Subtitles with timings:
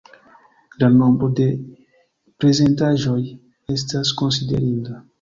[0.83, 1.45] La nombro de
[2.41, 3.21] prezentaĵoj
[3.79, 5.03] estas konsiderinda.